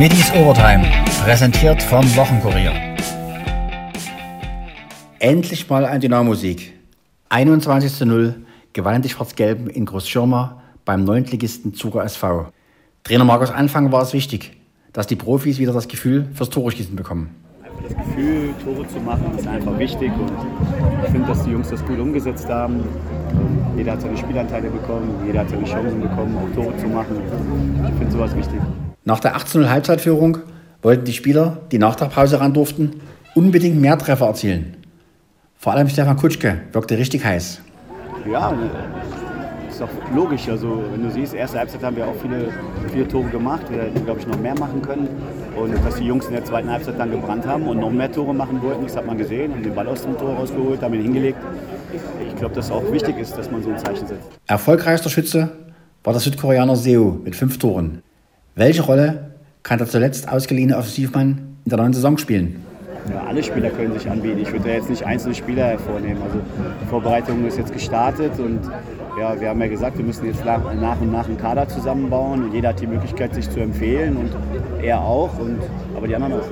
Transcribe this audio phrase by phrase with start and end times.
[0.00, 0.82] Middies Overtime,
[1.22, 2.72] präsentiert vom Wochenkurier.
[5.18, 6.72] Endlich mal ein Dynamo-Sieg.
[7.28, 8.34] 21 zu 0
[8.72, 12.46] gewannen die Schwarz-Gelben in Großschirmer beim Neuntligisten Zuger SV.
[13.04, 14.56] Trainer Markus Anfang war es wichtig,
[14.94, 17.34] dass die Profis wieder das Gefühl fürs Tore-Schießen bekommen.
[17.82, 20.32] Das Gefühl, Tore zu machen, ist einfach wichtig und
[21.04, 22.82] ich finde, dass die Jungs das gut umgesetzt haben.
[23.76, 27.16] Jeder hat seine Spielanteile bekommen, jeder hat seine Chancen bekommen, auch Tore zu machen.
[27.86, 28.60] Ich finde sowas wichtig.
[29.10, 30.38] Nach der 18-0 Halbzeitführung
[30.82, 33.00] wollten die Spieler, die nach der Pause ran durften,
[33.34, 34.76] unbedingt mehr Treffer erzielen.
[35.56, 37.60] Vor allem Stefan Kutschke wirkte richtig heiß.
[38.30, 38.54] Ja,
[39.68, 40.48] ist doch logisch.
[40.48, 42.52] Also, wenn du siehst, erste Halbzeit haben wir auch viele,
[42.92, 43.62] viele Tore gemacht.
[43.68, 45.08] Wir hätten, glaube ich, noch mehr machen können.
[45.56, 48.32] Und dass die Jungs in der zweiten Halbzeit dann gebrannt haben und noch mehr Tore
[48.32, 49.52] machen wollten, das hat man gesehen.
[49.52, 51.38] Haben den Ball aus dem Tor rausgeholt, haben ihn hingelegt.
[52.28, 54.28] Ich glaube, dass es auch wichtig ist, dass man so ein Zeichen setzt.
[54.46, 55.50] Erfolgreichster Schütze
[56.04, 58.02] war der Südkoreaner Seo mit fünf Toren.
[58.60, 59.30] Welche Rolle
[59.62, 62.62] kann der zuletzt ausgeliehene Offensivmann in der neuen Saison spielen?
[63.10, 64.38] Ja, alle Spieler können sich anbieten.
[64.38, 66.22] Ich würde da jetzt nicht einzelne Spieler hervornehmen.
[66.22, 66.40] Also
[66.82, 68.60] die Vorbereitung ist jetzt gestartet und
[69.18, 72.52] ja, wir haben ja gesagt, wir müssen jetzt nach, und nach einen Kader zusammenbauen und
[72.52, 74.30] jeder hat die Möglichkeit, sich zu empfehlen und
[74.82, 75.56] er auch, und,
[75.96, 76.44] aber die anderen auch.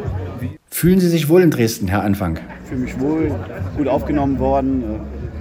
[0.71, 2.39] Fühlen Sie sich wohl in Dresden, Herr Anfang?
[2.63, 3.35] Ich fühle mich wohl,
[3.77, 4.83] gut aufgenommen worden.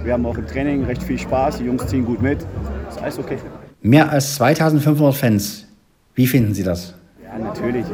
[0.04, 2.40] Wir haben auch im Training recht viel Spaß, die Jungs ziehen gut mit.
[2.90, 3.38] Ist alles okay.
[3.80, 5.67] Mehr als 2500 Fans.
[6.18, 6.96] Wie finden Sie das?
[7.22, 7.86] Ja, natürlich.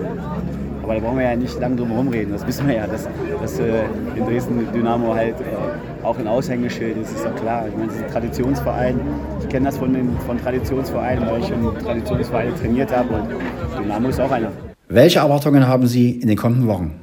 [0.83, 2.33] Aber da brauchen wir ja nicht lange drum herum reden.
[2.33, 3.06] Das wissen wir ja, dass,
[3.39, 3.84] dass äh,
[4.16, 7.69] in Dresden Dynamo halt äh, auch ein Aushängeschild ist, ist doch klar.
[7.69, 8.98] Ich meine, es ist ein Traditionsverein.
[9.42, 14.08] Ich kenne das von, den, von Traditionsvereinen, weil ich schon Traditionsvereine trainiert habe und Dynamo
[14.08, 14.53] ist auch einer.
[14.88, 16.94] Welche Erwartungen haben Sie in den kommenden Wochen?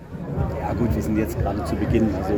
[0.60, 2.10] Ja gut, wir sind jetzt gerade zu Beginn.
[2.18, 2.34] Also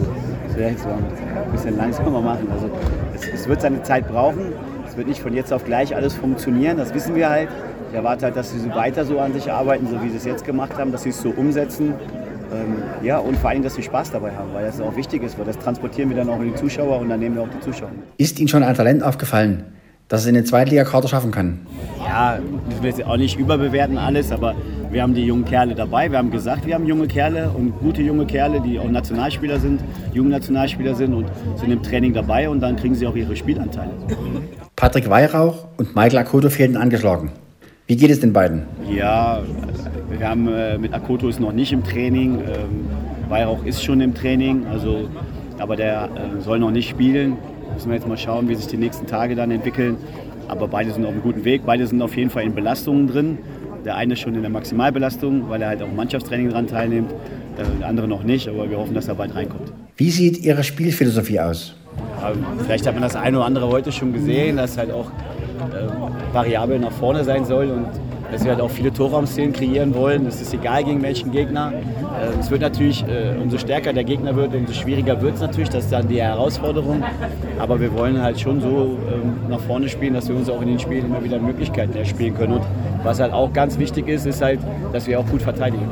[0.45, 2.49] das werde ich so ein bisschen langsamer machen.
[2.51, 2.69] Also
[3.15, 4.51] es, es wird seine Zeit brauchen.
[4.85, 7.47] Es wird nicht von jetzt auf gleich alles funktionieren, das wissen wir halt.
[7.93, 10.43] Ich erwarte halt, dass sie weiter so an sich arbeiten, so wie sie es jetzt
[10.43, 11.93] gemacht haben, dass sie es so umsetzen.
[12.51, 15.37] Ähm, ja, und vor allem, dass sie Spaß dabei haben, weil das auch wichtig ist,
[15.37, 17.59] weil das transportieren wir dann auch in die Zuschauer und dann nehmen wir auch die
[17.59, 17.91] Zuschauer.
[18.17, 19.65] Ist Ihnen schon ein Talent aufgefallen,
[20.07, 21.67] dass es in den Zweitligakader schaffen kann?
[21.99, 24.55] Ja, das will jetzt auch nicht überbewerten alles, aber
[24.89, 26.09] wir haben die jungen Kerle dabei.
[26.09, 29.81] Wir haben gesagt, wir haben junge Kerle und gute junge Kerle, die auch Nationalspieler sind,
[30.15, 33.91] junge Nationalspieler sind und sind im Training dabei und dann kriegen sie auch ihre Spielanteile.
[34.75, 37.31] Patrick Weihrauch und Michael Akoto fehlen angeschlagen.
[37.85, 38.63] Wie geht es den beiden?
[38.89, 39.41] Ja,
[40.09, 42.39] wir haben äh, mit Akoto ist noch nicht im Training.
[42.39, 42.87] Ähm,
[43.27, 45.09] Weihrauch ist schon im Training, also,
[45.59, 47.35] aber der äh, soll noch nicht spielen.
[47.73, 49.97] Müssen wir jetzt mal schauen, wie sich die nächsten Tage dann entwickeln.
[50.47, 51.63] Aber beide sind auf einem guten Weg.
[51.65, 53.37] Beide sind auf jeden Fall in Belastungen drin.
[53.83, 57.13] Der eine schon in der Maximalbelastung, weil er halt auch im Mannschaftstraining daran teilnimmt.
[57.57, 59.73] Der andere noch nicht, aber wir hoffen, dass er bald reinkommt.
[59.97, 61.75] Wie sieht Ihre Spielphilosophie aus?
[62.21, 62.31] Ja,
[62.63, 65.11] vielleicht hat man das eine oder andere heute schon gesehen, dass halt auch
[65.53, 67.87] äh, variabel nach vorne sein soll und
[68.33, 70.25] dass wir halt auch viele Torraumszenen kreieren wollen.
[70.25, 71.71] Es ist egal gegen welchen Gegner.
[71.71, 75.69] Äh, es wird natürlich, äh, umso stärker der Gegner wird, umso schwieriger wird es natürlich.
[75.69, 77.03] Das ist dann die Herausforderung.
[77.59, 80.67] Aber wir wollen halt schon so ähm, nach vorne spielen, dass wir uns auch in
[80.67, 82.53] den Spielen immer wieder Möglichkeiten erspielen können.
[82.53, 82.63] Und
[83.03, 84.59] was halt auch ganz wichtig ist, ist halt,
[84.91, 85.87] dass wir auch gut verteidigen.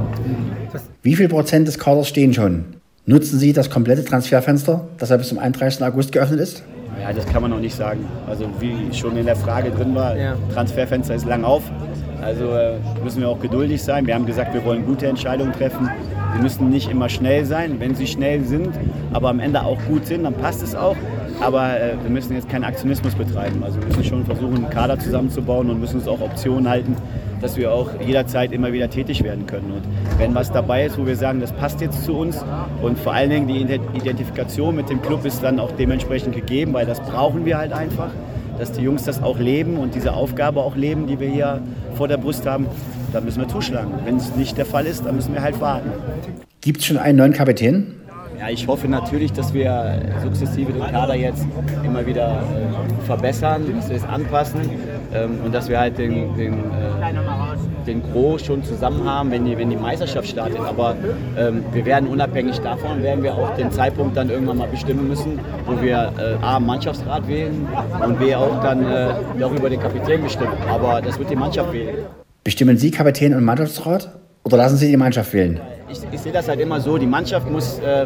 [1.04, 2.66] Wie viel Prozent des Kaders stehen schon?
[3.06, 5.84] Nutzen Sie das komplette Transferfenster, das ja bis zum 31.
[5.84, 6.64] August geöffnet ist?
[7.00, 8.06] Ja, das kann man noch nicht sagen.
[8.28, 10.36] Also wie schon in der Frage drin war, ja.
[10.54, 11.64] Transferfenster ist lang auf.
[12.22, 14.06] Also äh, müssen wir auch geduldig sein.
[14.06, 15.90] Wir haben gesagt, wir wollen gute Entscheidungen treffen.
[16.36, 17.80] Sie müssen nicht immer schnell sein.
[17.80, 18.70] Wenn sie schnell sind,
[19.12, 20.96] aber am Ende auch gut sind, dann passt es auch.
[21.42, 23.64] Aber äh, wir müssen jetzt keinen Aktionismus betreiben.
[23.64, 26.96] Also wir müssen schon versuchen, einen Kader zusammenzubauen und müssen uns auch Optionen halten,
[27.42, 29.72] dass wir auch jederzeit immer wieder tätig werden können.
[29.72, 29.82] Und
[30.20, 32.46] wenn was dabei ist, wo wir sagen, das passt jetzt zu uns
[32.84, 36.86] und vor allen Dingen die Identifikation mit dem Club ist dann auch dementsprechend gegeben, weil
[36.86, 38.12] das brauchen wir halt einfach,
[38.60, 41.62] dass die Jungs das auch leben und diese Aufgabe auch leben, die wir hier
[41.96, 42.68] vor der Brust haben,
[43.12, 43.92] dann müssen wir zuschlagen.
[44.06, 45.90] Wenn es nicht der Fall ist, dann müssen wir halt warten.
[46.62, 47.96] Gibt es schon einen neuen Kapitän?
[48.42, 51.46] Ja, ich hoffe natürlich, dass wir sukzessive den Kader jetzt
[51.84, 54.62] immer wieder äh, verbessern, dass wir es anpassen
[55.14, 59.56] ähm, und dass wir halt den, den, äh, den Gros schon zusammen haben, wenn die,
[59.56, 60.60] wenn die Meisterschaft startet.
[60.60, 60.96] Aber
[61.38, 65.40] ähm, wir werden unabhängig davon, werden wir auch den Zeitpunkt dann irgendwann mal bestimmen müssen,
[65.68, 67.68] wo wir äh, A, Mannschaftsrat wählen
[68.04, 70.58] und B, auch dann äh, darüber den Kapitän bestimmen.
[70.68, 71.96] Aber das wird die Mannschaft wählen.
[72.44, 75.62] Bestimmen Sie Kapitän und Mannschaftsrat oder lassen Sie die Mannschaft wählen?
[75.92, 78.06] Ich, ich sehe das halt immer so, die Mannschaft muss, äh,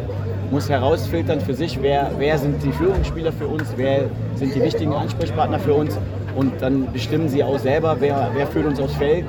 [0.50, 4.92] muss herausfiltern für sich, wer, wer sind die Führungsspieler für uns, wer sind die wichtigen
[4.92, 5.96] Ansprechpartner für uns
[6.34, 9.26] und dann bestimmen sie auch selber, wer, wer führt uns aufs Feld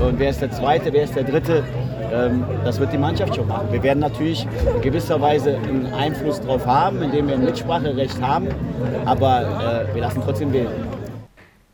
[0.00, 1.62] und wer ist der Zweite, wer ist der Dritte.
[2.12, 3.68] Ähm, das wird die Mannschaft schon machen.
[3.70, 8.48] Wir werden natürlich in gewisser Weise einen Einfluss darauf haben, indem wir ein Mitspracherecht haben,
[9.04, 10.68] aber äh, wir lassen trotzdem wählen.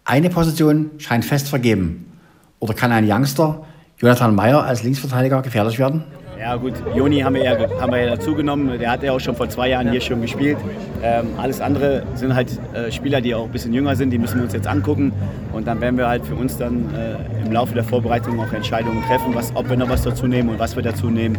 [0.05, 2.19] Eine Position scheint fest vergeben.
[2.59, 3.65] Oder kann ein Youngster
[3.99, 6.05] Jonathan Meyer als Linksverteidiger gefährlich werden?
[6.39, 8.79] Ja gut, Joni haben wir ja, haben wir ja dazu genommen.
[8.79, 10.59] Der hat ja auch schon vor zwei Jahren hier schon gespielt.
[11.03, 14.11] Ähm, alles andere sind halt äh, Spieler, die auch ein bisschen jünger sind.
[14.11, 15.13] Die müssen wir uns jetzt angucken.
[15.53, 19.03] Und dann werden wir halt für uns dann äh, im Laufe der Vorbereitung auch Entscheidungen
[19.05, 21.39] treffen, was, ob wir noch was dazu nehmen und was wir dazu nehmen.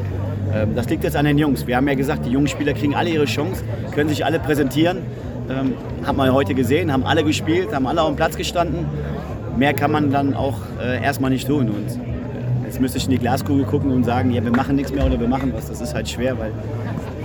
[0.53, 1.67] Ähm, das liegt jetzt an den Jungs.
[1.67, 4.97] Wir haben ja gesagt, die jungen Spieler kriegen alle ihre Chance, können sich alle präsentieren.
[5.49, 5.73] Ähm,
[6.05, 8.85] hat man heute gesehen, haben alle gespielt, haben alle auf dem Platz gestanden.
[9.57, 11.69] Mehr kann man dann auch äh, erstmal nicht tun.
[11.69, 12.16] Und
[12.77, 15.19] jetzt müsste ich in die Glaskugel gucken und sagen, ja, wir machen nichts mehr oder
[15.19, 15.67] wir machen was.
[15.67, 16.51] Das ist halt schwer, weil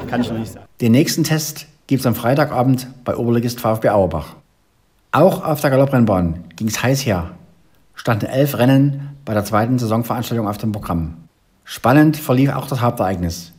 [0.08, 0.64] kann ich noch nicht sagen.
[0.80, 4.36] Den nächsten Test gibt es am Freitagabend bei Oberligist VfB Auerbach.
[5.10, 7.32] Auch auf der Galopprennbahn ging es heiß her.
[7.94, 11.18] Standen elf Rennen bei der zweiten Saisonveranstaltung auf dem Programm.
[11.64, 13.52] Spannend verlief auch das Hauptereignis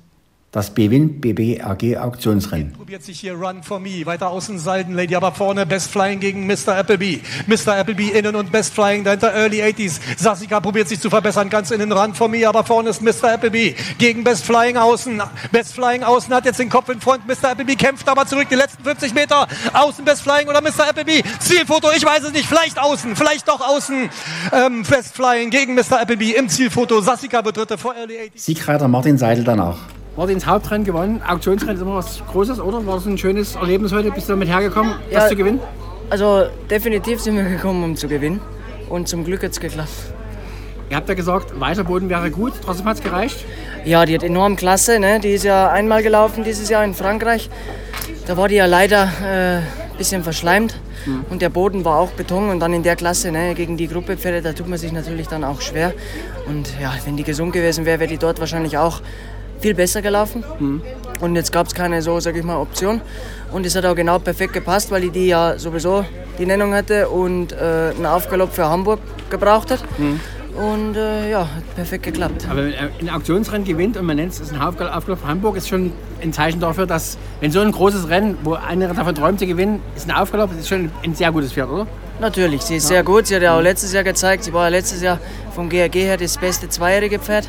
[0.53, 2.73] das Bewin BBAG Auktionsrennen.
[2.73, 6.45] Probiert sich hier Run for Me, weiter außen Salden Lady, aber vorne Best Flying gegen
[6.45, 6.77] Mr.
[6.77, 7.21] Appleby.
[7.47, 7.75] Mr.
[7.75, 9.99] Appleby innen und Best Flying dahinter Early 80s.
[10.15, 13.33] Sassika probiert sich zu verbessern, ganz innen Run for Me, aber vorne ist Mr.
[13.33, 15.23] Appleby gegen Best Flying außen.
[15.51, 17.27] Best Flying außen hat jetzt den Kopf in Front.
[17.27, 17.49] Mr.
[17.49, 19.47] Appleby kämpft aber zurück die letzten 50 Meter.
[19.73, 20.87] Außen Best Flying oder Mr.
[20.87, 21.23] Appleby.
[21.39, 22.45] Zielfoto, ich weiß es nicht.
[22.45, 24.07] Vielleicht außen, vielleicht doch außen.
[24.51, 25.99] Ähm, Best Flying gegen Mr.
[25.99, 27.01] Appleby im Zielfoto.
[27.01, 28.29] Sassika wird dritte vor Early 80s.
[28.35, 29.79] Siegreiter Martin Seidel danach.
[30.15, 31.21] Martins Hauptrennen gewonnen.
[31.27, 32.85] Auktionsrennen ist immer was Großes, oder?
[32.85, 34.11] War das ein schönes Erlebnis heute?
[34.11, 35.59] Bist du damit hergekommen, ja, das zu gewinnen?
[36.09, 38.39] Also definitiv sind wir gekommen, um zu gewinnen.
[38.89, 39.89] Und zum Glück hat es geklappt.
[40.89, 42.53] Ihr habt ja gesagt, weiter Boden wäre gut.
[42.63, 43.43] Trotzdem hat es gereicht?
[43.85, 44.99] Ja, die hat enorm Klasse.
[44.99, 45.19] Ne?
[45.19, 47.49] Die ist ja einmal gelaufen dieses Jahr in Frankreich.
[48.27, 50.79] Da war die ja leider ein äh, bisschen verschleimt.
[51.07, 51.25] Mhm.
[51.31, 52.49] Und der Boden war auch Beton.
[52.49, 55.27] Und dann in der Klasse ne, gegen die Gruppe Pferde, da tut man sich natürlich
[55.27, 55.93] dann auch schwer.
[56.45, 59.01] Und ja, wenn die gesund gewesen wäre, wäre die dort wahrscheinlich auch
[59.63, 60.43] viel besser gelaufen.
[60.59, 60.81] Mhm.
[61.21, 62.99] Und jetzt gab es keine so, sag ich mal, Option.
[63.51, 66.05] Und es hat auch genau perfekt gepasst, weil ich die ja sowieso
[66.37, 68.99] die Nennung hatte und äh, einen Aufgalopp für Hamburg
[69.29, 69.79] gebraucht hat.
[69.97, 70.19] Mhm.
[70.55, 72.45] Und äh, ja, hat perfekt geklappt.
[72.49, 75.93] Aber wenn ein Auktionsrennen gewinnt und man nennt es ein Aufgalopp für Hamburg, ist schon
[76.21, 79.81] ein Zeichen dafür, dass, wenn so ein großes Rennen, wo einer davon träumt zu gewinnen,
[79.95, 81.87] ist ein Aufgalopp, ist schon ein sehr gutes Pferd, oder?
[82.19, 82.95] Natürlich, sie ist ja.
[82.95, 83.27] sehr gut.
[83.27, 85.19] Sie hat ja auch letztes Jahr gezeigt, sie war ja letztes Jahr
[85.55, 87.47] vom GRG her das beste zweijährige Pferd.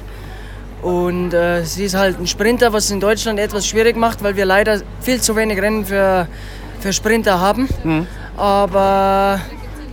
[0.84, 4.44] Und äh, sie ist halt ein Sprinter, was in Deutschland etwas schwierig macht, weil wir
[4.44, 6.28] leider viel zu wenig Rennen für,
[6.78, 7.70] für Sprinter haben.
[7.82, 8.06] Mhm.
[8.36, 9.40] Aber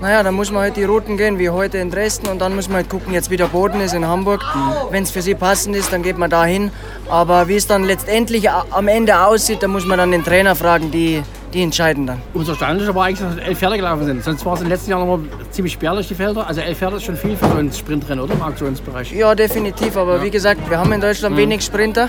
[0.02, 2.28] naja, dann muss man halt die Routen gehen, wie heute in Dresden.
[2.28, 4.44] Und dann muss man halt gucken, jetzt wie der Boden ist in Hamburg.
[4.54, 4.74] Mhm.
[4.90, 6.72] Wenn es für sie passend ist, dann geht man da hin.
[7.10, 10.92] Aber wie es dann letztendlich am Ende aussieht, da muss man dann den Trainer fragen,
[10.92, 11.24] die
[11.54, 12.22] die entscheiden dann.
[12.34, 14.24] Umso erstaunlicher war eigentlich, dass elf Pferde gelaufen sind.
[14.24, 15.20] Sonst war es in den letzten Jahren immer
[15.52, 16.48] ziemlich spärlich, die Felder.
[16.48, 18.34] Also elf Pferde ist schon viel für so ein Sprintrennen, oder?
[18.34, 19.12] Im Aktionsbereich.
[19.12, 19.98] Ja, definitiv.
[19.98, 20.24] Aber ja.
[20.24, 21.40] wie gesagt, wir haben in Deutschland mhm.
[21.40, 22.08] wenig Sprinter.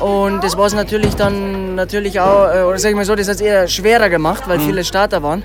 [0.00, 3.28] Und das war es natürlich dann natürlich auch, äh, oder sag ich mal so, das
[3.28, 4.62] hat es eher schwerer gemacht, weil mhm.
[4.62, 5.42] viele Starter waren.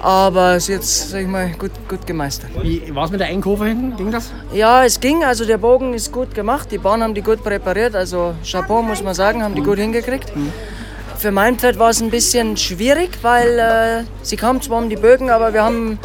[0.00, 2.50] Aber es ist jetzt, sag ich mal, gut, gut gemeistert.
[2.62, 3.96] Wie war es mit der Endkurve hinten?
[3.96, 4.30] Ging das?
[4.52, 5.24] Ja, es ging.
[5.24, 6.70] Also der Bogen ist gut gemacht.
[6.70, 7.96] Die Bahn haben die gut präpariert.
[7.96, 9.66] Also Chapeau, muss man sagen, haben die mhm.
[9.66, 10.36] gut hingekriegt.
[10.36, 10.52] Mhm.
[11.18, 14.96] Für mein Pferd war es ein bisschen schwierig, weil äh, sie kam zwar um die
[14.96, 15.98] Bögen, aber wir haben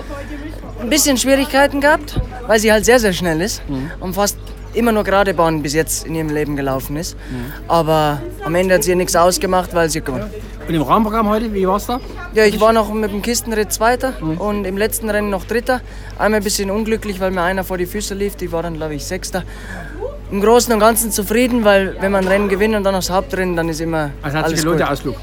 [0.82, 3.92] ein bisschen Schwierigkeiten gehabt, weil sie halt sehr, sehr schnell ist mhm.
[4.00, 4.38] und fast
[4.74, 7.16] immer nur gerade Bahnen bis jetzt in ihrem Leben gelaufen ist.
[7.16, 7.52] Mhm.
[7.68, 10.30] Aber am Ende hat sie nichts ausgemacht, weil sie gewonnen.
[10.68, 12.00] Und im Rahmenprogramm heute, wie war es da?
[12.36, 14.38] Ja, ich war noch mit dem Kistenritt Zweiter mhm.
[14.38, 15.82] und im letzten Rennen noch Dritter.
[16.20, 18.36] Einmal ein bisschen unglücklich, weil mir einer vor die Füße lief.
[18.36, 19.44] Die war dann, glaube ich, Sechster
[20.32, 23.70] im Großen und Ganzen zufrieden, weil wenn man Rennen gewinnt und dann aufs Hauptrennen, dann
[23.70, 24.12] ist immer.
[24.22, 25.16] Also hat sich gelohnt, der Ausflug?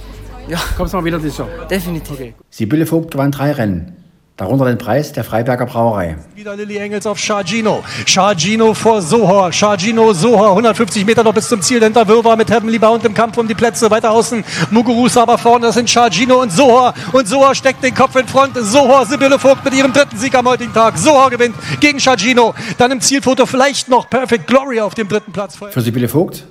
[0.49, 0.59] Ja.
[0.77, 1.49] Kommst du mal wieder dieses Jahr?
[1.69, 2.13] Definitiv.
[2.13, 2.35] Okay.
[2.51, 3.96] Sibylle Vogt gewann drei Rennen.
[4.37, 6.17] Darunter den Preis der Freiberger Brauerei.
[6.35, 7.83] Wieder Lilly Engels auf Chargino.
[8.05, 9.51] Chargino vor Sohor.
[9.51, 10.51] Chargino, Sohor.
[10.51, 11.83] 150 Meter noch bis zum Ziel.
[11.83, 13.91] Hinter Wirrwarr mit Heavenly Bound im Kampf um die Plätze.
[13.91, 15.65] Weiter außen Muguruza aber vorne.
[15.65, 16.93] Das sind Chargino und Sohor.
[17.13, 18.59] Und Sohor steckt den Kopf in Front.
[18.59, 20.99] Sohor, Sibylle Vogt mit ihrem dritten Sieg am heutigen Tag.
[20.99, 22.55] Sohor gewinnt gegen Chargino.
[22.77, 25.57] Dann im Zielfoto vielleicht noch Perfect Glory auf dem dritten Platz.
[25.57, 26.45] Für Sibylle Vogt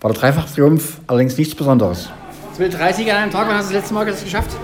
[0.00, 2.08] war der Dreifach-Triumph allerdings nichts Besonderes.
[2.58, 4.56] 30 an einem Tag, wann hast du das letzte Mal das geschafft?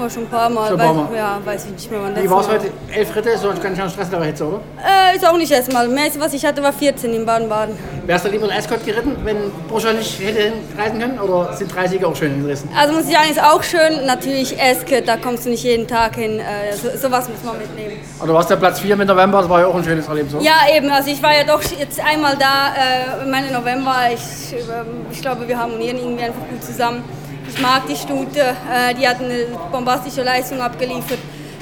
[0.00, 0.68] Ja, schon ein paar Mal.
[0.68, 1.10] Schon ein paar Mal.
[1.10, 2.70] Weiß, ja, weiß ich nicht mehr, wann das Wie war es heute?
[2.90, 4.60] Elf Ritte, so kann ich auch Stress dabei Hitze, oder?
[4.78, 5.88] Äh, ist auch nicht erstmal.
[5.88, 7.76] Mehr, was ich hatte, war 14 in Baden-Baden.
[8.06, 9.36] Wärst du lieber in Escort geritten, wenn
[9.68, 11.18] Bruscher nicht hätte reisen können?
[11.20, 12.70] Oder sind 30 auch schön in Dresden?
[12.74, 14.06] Also muss ich sagen, ist auch schön.
[14.06, 16.38] Natürlich Escort, da kommst du nicht jeden Tag hin.
[16.40, 18.00] Äh, so, sowas muss man mitnehmen.
[18.18, 20.34] Aber du warst ja Platz 4 im November, das war ja auch ein schönes Erlebnis,
[20.34, 20.44] oder?
[20.44, 20.90] Ja, eben.
[20.90, 23.96] Also ich war ja doch jetzt einmal da, äh, meine November.
[24.14, 27.04] Ich, ähm, ich glaube, wir harmonieren irgendwie einfach gut zusammen.
[27.52, 31.18] Ich mag die Stute, äh, die hat eine bombastische Leistung abgeliefert.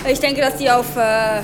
[0.06, 1.40] Ich denke, dass die auf, äh,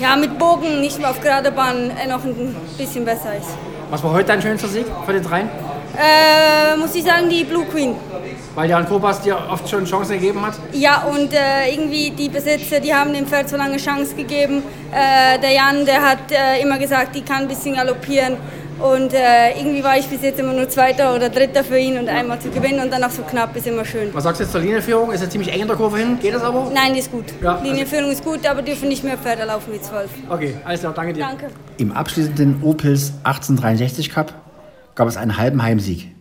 [0.00, 3.48] ja, mit Bogen, nicht mehr auf gerade Bahn, äh, noch ein bisschen besser ist.
[3.90, 5.48] Was war heute dein schönster Sieg für den dreien?
[5.98, 7.96] Äh, muss ich sagen, die Blue Queen.
[8.54, 10.54] Weil Jan Kopas dir oft schon Chancen gegeben hat?
[10.72, 14.62] Ja, und äh, irgendwie die Besitzer, die haben dem Pferd so lange Chance gegeben.
[14.92, 18.36] Äh, der Jan, der hat äh, immer gesagt, die kann ein bisschen galoppieren.
[18.78, 22.08] Und äh, irgendwie war ich bis jetzt immer nur Zweiter oder Dritter für ihn und
[22.08, 24.12] einmal zu gewinnen und dann auch so knapp ist immer schön.
[24.12, 25.12] Was sagst du jetzt zur Linienführung?
[25.12, 26.18] Ist ja ziemlich eng in der Kurve hin.
[26.20, 26.70] Geht das aber?
[26.74, 27.24] Nein, die ist gut.
[27.42, 30.10] Ja, also Linienführung ist gut, aber dürfen nicht mehr Pferde laufen wie zwölf.
[30.28, 31.20] Okay, alles klar, danke dir.
[31.20, 31.48] Danke.
[31.78, 34.34] Im abschließenden Opels 1863 Cup
[34.94, 36.14] gab es einen halben Heimsieg.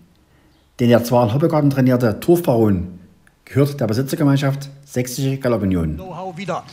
[0.79, 3.00] Den der zwar in Hoppegarten trainierte Turfbaron
[3.45, 5.95] gehört der Besitzergemeinschaft Sächsische Galoppunion.
[5.95, 6.63] Know-how wieder.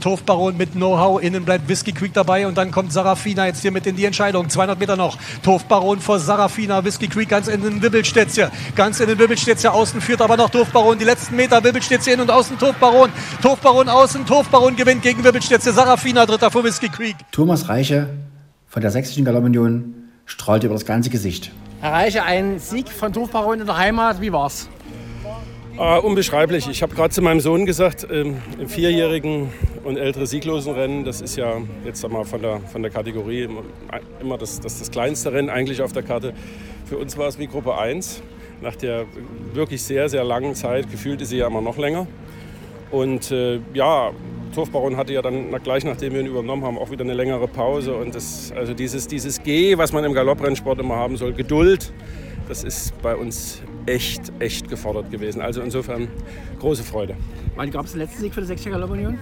[0.00, 3.86] Turfbaron mit Know-how, innen bleibt Whisky Creek dabei und dann kommt Sarafina jetzt hier mit
[3.86, 4.48] in die Entscheidung.
[4.48, 5.18] 200 Meter noch.
[5.42, 8.50] Turfbaron vor Sarafina, Whisky Creek ganz in den Wibbelstädtchen.
[8.74, 10.98] Ganz in den Wibbelstädtchen außen führt aber noch Turfbaron.
[10.98, 13.10] Die letzten Meter Wibbelstädtchen innen und außen Turfbaron.
[13.42, 15.72] Turfbaron außen, Turfbaron gewinnt gegen Wibbelstädtchen.
[15.72, 17.16] Sarafina dritter vor Whisky Creek.
[17.30, 18.08] Thomas Reiche
[18.66, 21.52] von der Sächsischen Galoppunion strahlt über das ganze Gesicht.
[21.80, 24.68] Herr Reiche, ein Sieg von Turfbaron in der Heimat, wie war's?
[25.82, 26.68] Ah, unbeschreiblich.
[26.68, 29.48] Ich habe gerade zu meinem Sohn gesagt, ähm, im vierjährigen
[29.82, 31.56] und ältere sieglosen Rennen, das ist ja
[31.86, 33.48] jetzt sag von der, von der Kategorie
[34.20, 36.34] immer das, das, das kleinste Rennen eigentlich auf der Karte.
[36.84, 38.22] Für uns war es wie Gruppe 1.
[38.60, 39.06] Nach der
[39.54, 42.06] wirklich sehr, sehr langen Zeit, gefühlt ist sie ja immer noch länger.
[42.90, 44.10] Und äh, ja,
[44.54, 47.94] Turfbaron hatte ja dann gleich nachdem wir ihn übernommen haben, auch wieder eine längere Pause.
[47.94, 51.90] Und das, also dieses, dieses G, was man im Galopprennsport immer haben soll, Geduld,
[52.48, 55.40] das ist bei uns echt, echt gefordert gewesen.
[55.42, 56.08] Also insofern
[56.60, 57.16] große Freude.
[57.56, 59.18] Wann gab es den letzten Sieg für die Sächsische Galoppunion?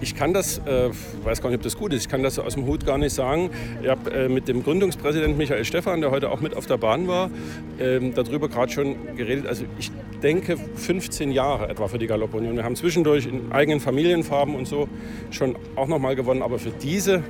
[0.00, 0.90] Ich kann das, äh,
[1.22, 3.14] weiß gar nicht, ob das gut ist, ich kann das aus dem Hut gar nicht
[3.14, 3.48] sagen.
[3.82, 7.08] Ich habe äh, mit dem Gründungspräsidenten Michael Stephan, der heute auch mit auf der Bahn
[7.08, 7.30] war,
[7.78, 9.46] äh, darüber gerade schon geredet.
[9.46, 9.90] Also ich
[10.22, 12.56] denke 15 Jahre etwa für die Galoppunion.
[12.56, 14.88] Wir haben zwischendurch in eigenen Familienfarben und so
[15.30, 17.22] schon auch nochmal gewonnen, aber für diese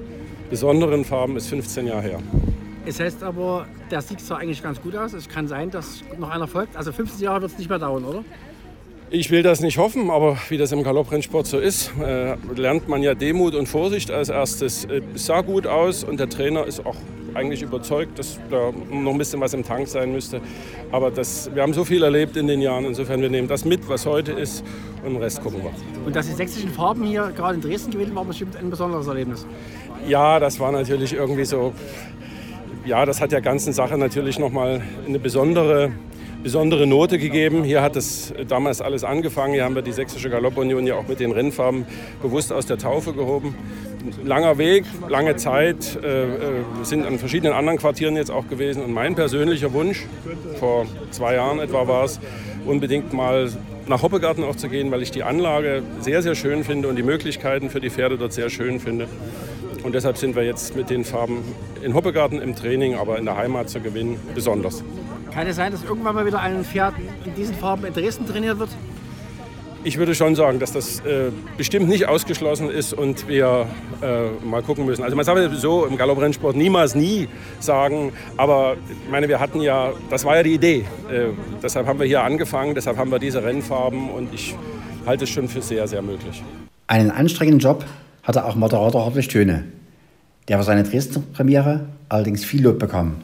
[0.50, 2.18] besonderen Farben ist 15 Jahre her.
[2.86, 5.14] Es heißt aber, der Sieg sah eigentlich ganz gut aus.
[5.14, 6.76] Es kann sein, dass noch einer folgt.
[6.76, 8.24] Also 15 Jahre wird es nicht mehr dauern, oder?
[9.10, 13.02] Ich will das nicht hoffen, aber wie das im Galopprennsport so ist, äh, lernt man
[13.02, 14.84] ja Demut und Vorsicht als erstes.
[14.86, 16.96] Äh, es sah gut aus und der Trainer ist auch
[17.34, 20.40] eigentlich überzeugt, dass da noch ein bisschen was im Tank sein müsste.
[20.90, 23.88] Aber das, wir haben so viel erlebt in den Jahren, insofern wir nehmen das mit,
[23.88, 24.64] was heute ist
[25.04, 25.72] und den Rest gucken wir.
[26.06, 29.46] Und dass die sächsischen Farben hier gerade in Dresden gewinnen, war bestimmt ein besonderes Erlebnis.
[30.06, 31.72] Ja, das war natürlich irgendwie so
[32.84, 35.92] ja, das hat der ganzen Sache natürlich nochmal eine besondere,
[36.42, 37.64] besondere Note gegeben.
[37.64, 39.54] Hier hat es damals alles angefangen.
[39.54, 41.86] Hier haben wir die Sächsische Galoppunion ja auch mit den Rennfarben
[42.22, 43.54] bewusst aus der Taufe gehoben.
[44.22, 46.36] Langer Weg, lange Zeit, äh, äh,
[46.82, 48.84] sind an verschiedenen anderen Quartieren jetzt auch gewesen.
[48.84, 50.04] Und mein persönlicher Wunsch,
[50.60, 52.20] vor zwei Jahren etwa war es,
[52.66, 53.50] unbedingt mal
[53.86, 57.02] nach Hoppegarten auch zu gehen, weil ich die Anlage sehr, sehr schön finde und die
[57.02, 59.06] Möglichkeiten für die Pferde dort sehr schön finde.
[59.84, 61.44] Und deshalb sind wir jetzt mit den Farben
[61.82, 64.82] in Hoppegarten im Training, aber in der Heimat zu gewinnen, besonders.
[65.30, 66.94] Kann es sein, dass irgendwann mal wieder ein Pferd
[67.26, 68.70] in diesen Farben in Dresden trainiert wird?
[69.86, 73.66] Ich würde schon sagen, dass das äh, bestimmt nicht ausgeschlossen ist und wir
[74.00, 75.04] äh, mal gucken müssen.
[75.04, 77.28] Also man sagt so im Galopprennsport niemals nie
[77.60, 80.86] sagen, aber ich meine, wir hatten ja, das war ja die Idee.
[81.10, 81.26] Äh,
[81.62, 84.54] deshalb haben wir hier angefangen, deshalb haben wir diese Rennfarben und ich
[85.04, 86.42] halte es schon für sehr, sehr möglich.
[86.86, 87.84] Einen anstrengenden Job
[88.22, 89.64] hatte auch Moderator Hartwig Töne,
[90.48, 93.16] der für seine Dresden-Premiere allerdings viel Lob bekam.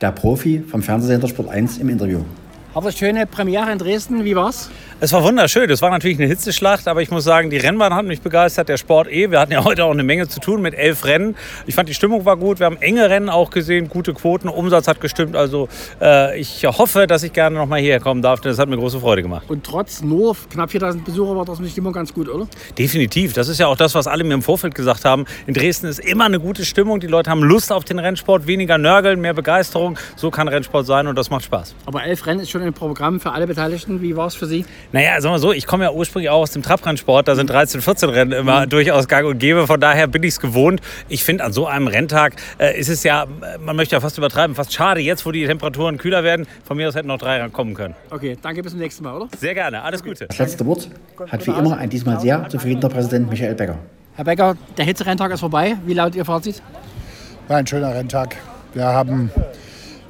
[0.00, 2.24] Der Profi vom Fernsehsender Sport 1 im Interview.
[2.72, 4.70] Hartwig Töne, Premiere in Dresden, wie war's?
[5.02, 5.68] Es war wunderschön.
[5.70, 8.76] Es war natürlich eine Hitzeschlacht, aber ich muss sagen, die Rennbahn hat mich begeistert, der
[8.76, 9.30] Sport eh.
[9.30, 11.36] Wir hatten ja heute auch eine Menge zu tun mit elf Rennen.
[11.66, 12.60] Ich fand, die Stimmung war gut.
[12.60, 15.34] Wir haben enge Rennen auch gesehen, gute Quoten, Umsatz hat gestimmt.
[15.34, 15.68] Also
[16.00, 18.76] äh, ich hoffe, dass ich gerne noch mal hierher kommen darf, denn das hat mir
[18.76, 19.46] große Freude gemacht.
[19.48, 22.46] Und trotz nur knapp 4000 Besucher war das die Stimmung ganz gut, oder?
[22.78, 23.32] Definitiv.
[23.32, 25.24] Das ist ja auch das, was alle mir im Vorfeld gesagt haben.
[25.48, 27.00] In Dresden ist immer eine gute Stimmung.
[27.00, 29.98] Die Leute haben Lust auf den Rennsport, weniger Nörgeln, mehr Begeisterung.
[30.14, 31.74] So kann Rennsport sein und das macht Spaß.
[31.86, 34.00] Aber elf Rennen ist schon ein Programm für alle Beteiligten.
[34.02, 34.64] Wie war es für Sie?
[34.92, 37.28] Naja, sagen wir so, ich komme ja ursprünglich auch aus dem Trabrennsport.
[37.28, 38.70] Da sind 13, 14 Rennen immer mhm.
[38.70, 39.66] durchaus gang und gäbe.
[39.66, 40.80] Von daher bin ich es gewohnt.
[41.08, 43.26] Ich finde, an so einem Renntag äh, ist es ja,
[43.60, 46.46] man möchte ja fast übertreiben, fast schade, jetzt wo die Temperaturen kühler werden.
[46.64, 47.94] Von mir aus hätten noch drei kommen können.
[48.10, 49.28] Okay, danke, bis zum nächsten Mal, oder?
[49.38, 50.26] Sehr gerne, alles Gute.
[50.26, 50.88] Das letzte Wort
[51.28, 53.78] hat wie immer ein diesmal sehr zufriedener Präsident Michael Becker.
[54.16, 55.76] Herr Becker, der Hitzerenntag ist vorbei.
[55.86, 56.62] Wie lautet Ihr Fazit?
[57.48, 58.36] War ein schöner Renntag.
[58.74, 59.30] Wir haben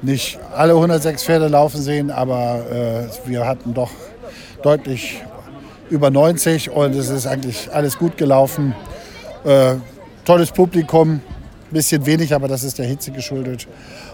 [0.01, 3.91] nicht alle 106 Pferde laufen sehen, aber äh, wir hatten doch
[4.63, 5.21] deutlich
[5.89, 8.73] über 90 und es ist eigentlich alles gut gelaufen.
[9.43, 9.75] Äh,
[10.25, 11.21] tolles Publikum,
[11.69, 13.67] bisschen wenig, aber das ist der Hitze geschuldet.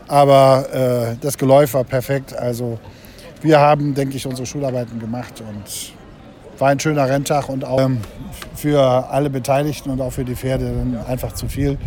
[0.08, 2.36] Aber äh, das Geläuf war perfekt.
[2.36, 2.79] Also
[3.41, 5.94] wir haben, denke ich, unsere Schularbeiten gemacht und
[6.60, 8.00] war ein schöner Renntag und auch ähm,
[8.56, 10.74] für alle Beteiligten und auch für die Pferde
[11.08, 11.77] einfach zu viel.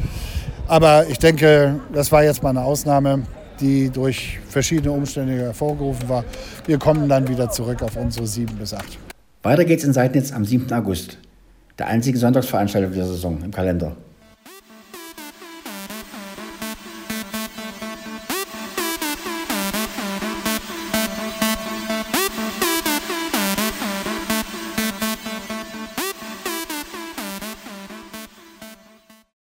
[0.69, 3.25] Aber ich denke, das war jetzt mal eine Ausnahme.
[3.61, 6.25] Die durch verschiedene Umstände hervorgerufen war.
[6.67, 8.99] Wir kommen dann wieder zurück auf unsere sieben bis acht.
[9.43, 10.73] Weiter geht's in Seidnitz am 7.
[10.73, 11.19] August,
[11.79, 13.97] der einzige Sonntagsveranstaltung der Saison im Kalender.